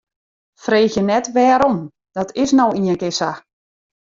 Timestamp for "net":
1.09-1.25